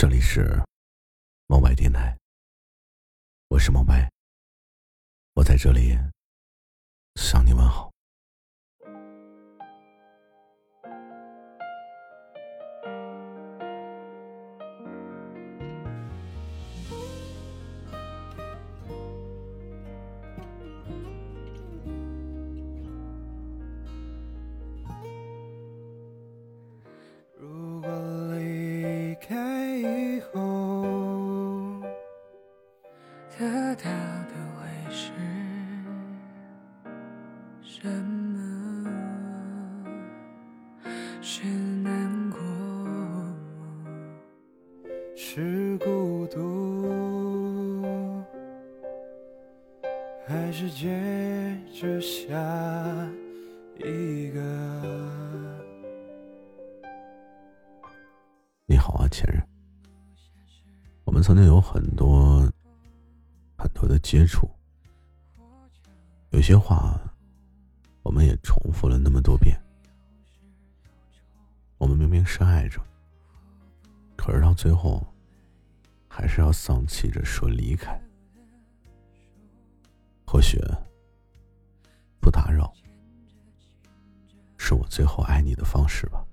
[0.00, 0.58] 这里是
[1.46, 2.16] 猫白电台，
[3.48, 4.10] 我是猫白，
[5.34, 5.94] 我在这里
[7.16, 7.89] 向你问好。
[37.72, 38.84] 什么？
[41.22, 42.40] 是难过，
[45.14, 48.24] 是孤独，
[50.26, 52.34] 还是接着下
[53.78, 54.40] 一个？
[58.66, 59.40] 你好啊，前任。
[61.04, 62.42] 我们曾经有很多。
[63.56, 64.48] 很多的接触，
[66.30, 66.98] 有些话，
[68.02, 69.60] 我们也重复了那么多遍。
[71.78, 72.80] 我们明明深爱着，
[74.16, 75.06] 可是到最后，
[76.08, 78.00] 还是要丧气着说离开。
[80.26, 80.58] 或许，
[82.20, 82.72] 不打扰，
[84.58, 86.24] 是我最后爱你的方式吧。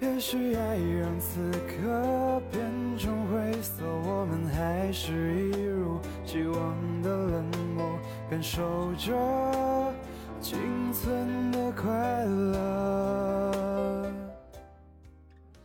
[0.00, 5.29] 也许爱让此刻变成灰色，我们还是
[8.42, 9.92] 守着
[10.40, 10.58] 仅
[10.92, 14.12] 存的快乐。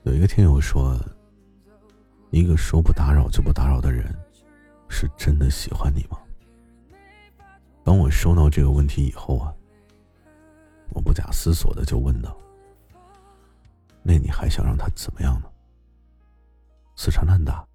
[0.04, 0.98] 有一个听友说，
[2.32, 4.14] 一个说不打扰就不打扰的人，
[4.90, 6.20] 是真的喜欢你吗？
[7.84, 9.54] 当我收到这个问题以后啊，
[10.90, 12.36] 我不假思索的就问道。
[14.04, 15.48] 那你还想让他怎么样呢？
[16.96, 17.66] 死缠烂打，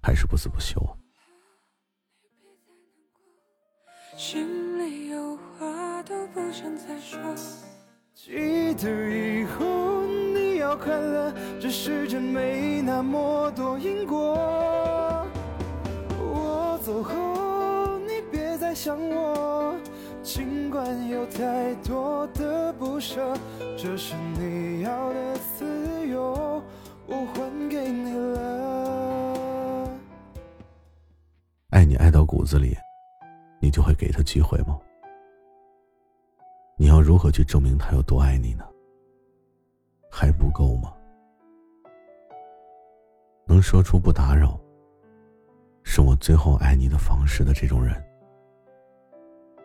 [0.00, 0.96] 还是不死不休啊？
[4.16, 7.18] 心里有话都不想再说。
[8.14, 14.36] 记得以后你要快乐，这世间没那么多因果。
[16.20, 19.74] 我走后，你别再想我。
[20.22, 23.34] 尽管有太多的不舍，
[23.76, 26.62] 这是你要的自由，
[27.06, 29.90] 我还给你了。
[31.70, 32.76] 爱你爱到骨子里，你
[33.72, 34.78] 就会给他机会吗？
[36.76, 38.64] 你要如何去证明他有多爱你呢？
[40.10, 40.94] 还不够吗？
[43.46, 44.60] 能说出不打扰，
[45.84, 47.94] 是我最后爱你的方式的这种人。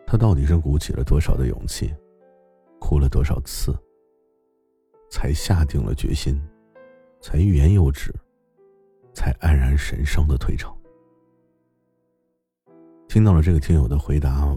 [0.06, 1.94] 他到底是鼓起了多少的勇气，
[2.80, 3.76] 哭了多少次，
[5.10, 6.40] 才下定了决心，
[7.20, 8.14] 才欲言又止，
[9.12, 10.77] 才黯然神伤的退场？
[13.08, 14.54] 听到了这个听友的回答，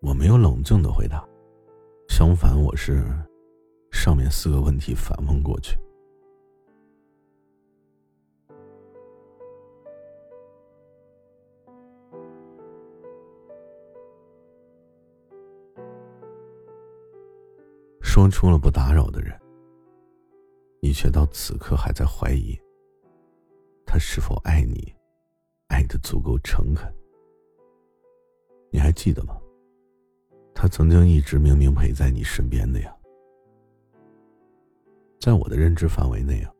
[0.00, 1.22] 我没有冷静的回答，
[2.08, 3.04] 相反，我是
[3.92, 5.76] 上面四个问题反问过去。
[18.00, 19.38] 说出了不打扰的人，
[20.80, 22.58] 你却到此刻还在怀疑
[23.84, 24.90] 他是否爱你，
[25.68, 26.90] 爱的足够诚恳。
[28.70, 29.36] 你还记得吗？
[30.54, 32.96] 他曾经一直明明陪在你身边的呀。
[35.20, 36.52] 在我的认知范围内啊，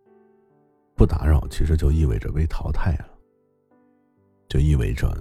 [0.94, 3.08] 不打扰其实就意味着被淘汰了，
[4.48, 5.12] 就意味着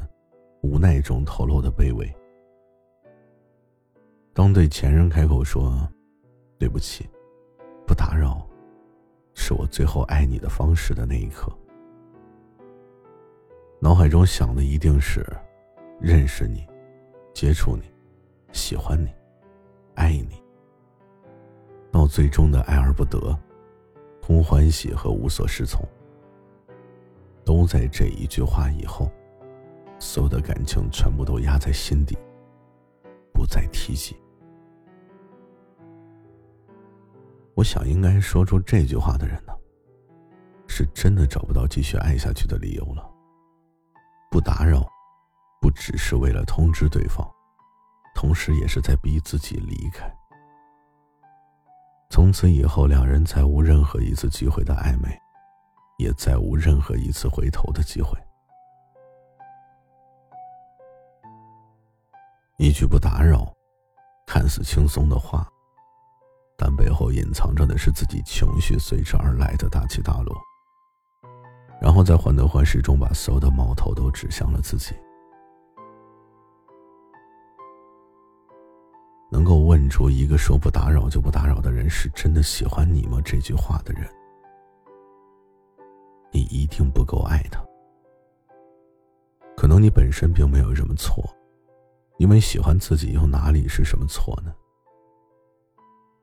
[0.61, 2.11] 无奈中透露的卑微。
[4.33, 5.87] 当对前任开口说。
[6.59, 7.09] 对不起，
[7.87, 8.45] 不打扰，
[9.33, 11.49] 是我最后爱你的方式的那一刻。
[13.79, 15.25] 脑海中想的一定是
[16.01, 16.67] 认识你、
[17.39, 17.83] 接触你、
[18.51, 19.07] 喜欢你、
[19.95, 20.43] 爱你，
[21.89, 23.33] 到最终的爱而不得、
[24.21, 25.81] 空欢喜和无所适从，
[27.45, 29.09] 都在这一句话以后，
[29.99, 32.17] 所有的感情全部都压在心底，
[33.33, 34.17] 不再提及。
[37.55, 39.53] 我想，应该说出这句话的人呢，
[40.67, 43.09] 是真的找不到继续爱下去的理由了。
[44.29, 44.85] 不打扰，
[45.61, 47.25] 不只是为了通知对方，
[48.19, 50.13] 同时也是在逼自己离开。
[52.09, 55.17] 从此以后，两人再无任何一次机会的暧昧，
[55.97, 58.19] 也再无任何一次回头的机会。
[62.57, 63.49] 一句不打扰，
[64.27, 65.47] 看似轻松的话。
[66.57, 70.37] 但背后隐藏着的是自己情绪随之而来的大起大落，
[71.79, 74.93] 然后在患得患失中把所有的矛头都指向了自己。
[79.89, 83.19] 出一个说不打扰就不打扰的人是真的喜欢你吗？
[83.25, 84.07] 这句话的人，
[86.31, 87.59] 你一定不够爱他。
[89.57, 91.23] 可能你本身并没有什么错，
[92.17, 94.53] 因为喜欢自己又哪里是什么错呢？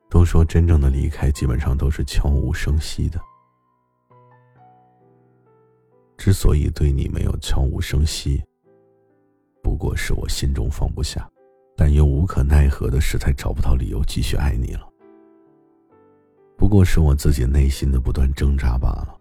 [0.09, 3.19] 都说真正的离开基本上都是悄无声息的，
[6.17, 8.41] 之所以对你没有悄无声息，
[9.61, 11.29] 不过是我心中放不下。
[11.79, 14.89] 但又无可奈何的，实在找不到理由继续爱你了。
[16.57, 19.15] 不过是我自己内心的不断挣扎罢了。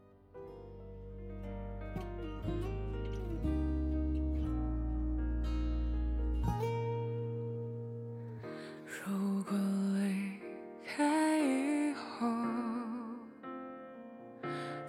[8.87, 9.55] 如果
[9.99, 10.41] 离
[10.97, 12.26] 开以后，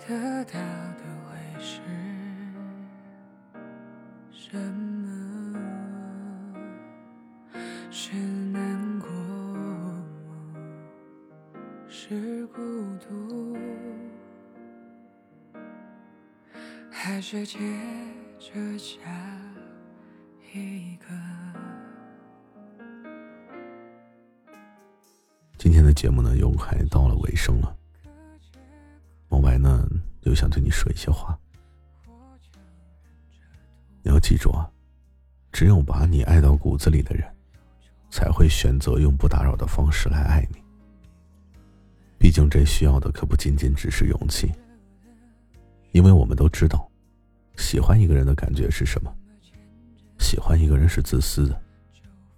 [0.07, 1.81] 得到的会是
[17.29, 17.57] 是接
[18.39, 18.95] 着下
[20.53, 21.07] 一个？
[25.57, 27.75] 今天的节目呢，又快到了尾声了。
[29.27, 29.85] 莫白呢，
[30.21, 31.37] 又想对你说一些话。
[34.01, 34.71] 你要记住啊，
[35.51, 37.27] 只有把你爱到骨子里的人。
[38.09, 40.63] 才会选择用不打扰的方式来爱你。
[42.17, 44.49] 毕竟这需要的可不仅仅只是勇气，
[45.91, 46.89] 因为我们都知道，
[47.57, 49.13] 喜欢一个人的感觉是什么。
[50.19, 51.61] 喜欢一个人是自私的，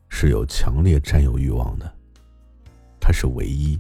[0.10, 1.94] 是有强烈占有欲望的，
[3.00, 3.80] 他是唯一，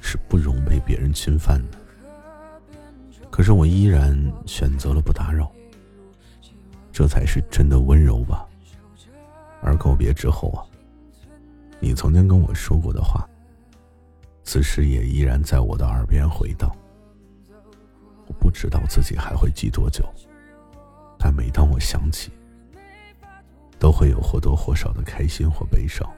[0.00, 1.78] 是不容被别人侵犯的。
[3.30, 5.50] 可是我依然选择了不打扰，
[6.92, 8.46] 这才是真的温柔吧。
[9.60, 10.62] 而告别之后啊。
[11.78, 13.28] 你曾经跟我说过的话，
[14.42, 16.74] 此时也依然在我的耳边回荡。
[18.26, 20.02] 我不知道自己还会记多久，
[21.26, 22.30] 但每当我想起，
[23.80, 26.08] 都会有或多或少的开心或悲伤。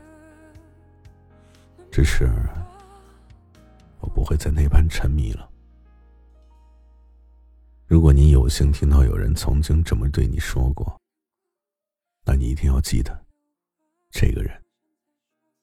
[1.91, 2.31] 只是，
[4.01, 5.49] 我不会再那般沉迷了。
[7.87, 10.95] 如果你有幸听到有人曾经这么对你说过，
[12.27, 13.19] 那你一定要记得，
[14.11, 14.63] 这个人。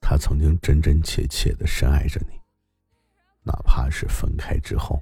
[0.01, 2.41] 他曾经真真切切的深爱着你，
[3.43, 4.99] 哪怕是分开之后，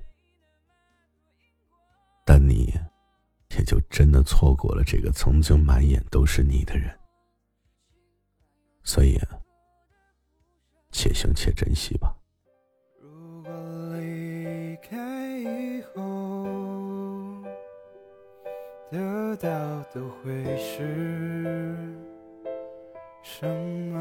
[2.25, 2.77] 但你
[3.57, 6.89] 也就真的错过了这个曾经满眼都是你的人。
[8.83, 9.39] 所以，啊
[10.91, 12.15] 且行且珍惜吧。
[13.01, 13.51] 如果
[13.97, 14.97] 离开
[15.39, 17.43] 以后，
[18.91, 19.49] 得到
[19.91, 21.75] 的会是
[23.23, 23.47] 什
[23.91, 23.99] 么？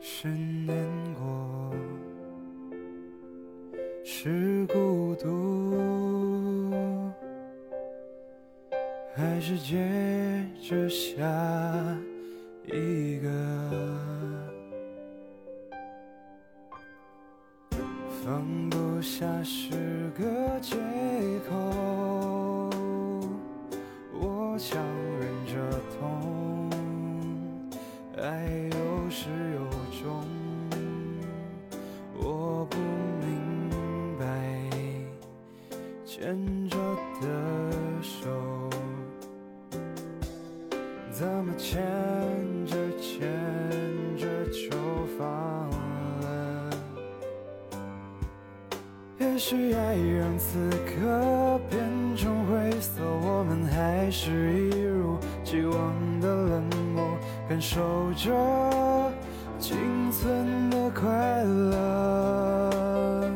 [0.00, 0.76] 是难
[9.50, 11.98] 世界只剩下
[12.66, 13.28] 一个？
[18.22, 19.72] 放不下是
[20.16, 20.24] 个
[20.60, 20.76] 结
[41.20, 41.78] 怎么牵
[42.64, 43.28] 着牵
[44.16, 44.70] 着就
[45.18, 45.28] 放
[46.22, 46.70] 了？
[49.18, 51.78] 也许爱让此刻变
[52.16, 57.06] 成灰色，我们还是一如既往的冷漠，
[57.46, 59.12] 感受着。
[59.58, 59.76] 仅
[60.10, 63.30] 存的快乐，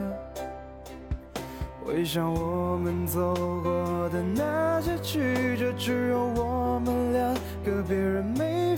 [1.85, 6.94] 回想我们走过的那些曲折，只有我们，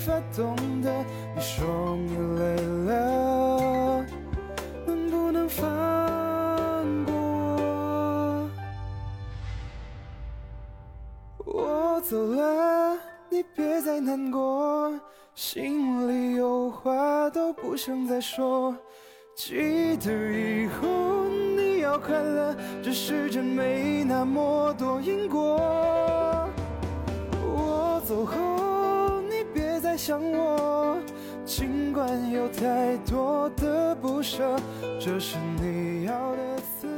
[0.06, 1.04] 法懂得。
[1.34, 2.54] 你说你累
[2.86, 4.06] 了，
[4.86, 5.66] 能不能放
[7.04, 8.48] 过？
[11.44, 12.96] 我走了，
[13.28, 14.94] 你别再难过。
[15.34, 18.74] 心里有话都不想再说，
[19.34, 25.58] 记得以后你要快乐，这世间没那么多因果。
[27.42, 28.34] 我走后，
[29.96, 30.98] 想我，
[31.44, 34.56] 尽管有太多的不舍，
[35.00, 36.95] 这是你要的。